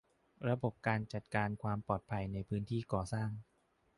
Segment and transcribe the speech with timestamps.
[0.49, 3.29] ระบบการจัดการความปลอดภัยในพื้นที่ก่อสร้าง